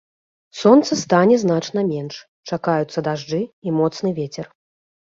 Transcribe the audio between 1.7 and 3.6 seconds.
менш, чакаюцца дажджы